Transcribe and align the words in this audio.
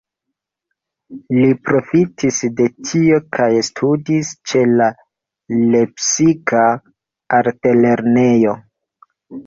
Li 1.35 1.49
profitis 1.67 2.39
de 2.61 2.67
tio 2.89 3.21
kaj 3.39 3.51
studis 3.69 4.33
ĉe 4.51 4.65
la 4.81 4.91
lepsika 5.77 6.67
altlernejo. 7.41 8.63